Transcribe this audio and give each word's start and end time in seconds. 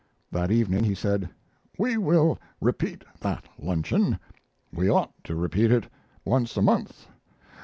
That 0.31 0.49
evening 0.49 0.83
he 0.83 0.95
said: 0.95 1.29
"We 1.77 1.95
will 1.95 2.39
repeat 2.59 3.03
that 3.19 3.43
luncheon; 3.59 4.17
we 4.73 4.89
ought 4.89 5.13
to 5.25 5.35
repeat 5.35 5.71
it 5.71 5.89
once 6.25 6.57
a 6.57 6.63
month. 6.63 7.05